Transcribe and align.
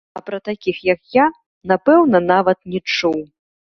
А 0.17 0.21
пра 0.27 0.37
такіх, 0.47 0.77
як 0.93 0.99
я, 1.19 1.27
напэўна, 1.73 2.17
нават 2.33 2.59
не 2.77 2.85
чуў. 2.97 3.19